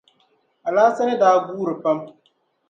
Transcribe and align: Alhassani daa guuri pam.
Alhassani 0.69 1.15
daa 1.21 1.35
guuri 1.45 1.75
pam. 1.83 1.99